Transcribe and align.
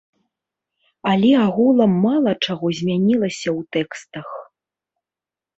Але 1.11 1.31
агулам 1.47 1.93
мала 2.07 2.31
чаго 2.47 2.67
змянілася 2.79 3.49
ў 3.57 3.71
тэстах. 3.79 4.29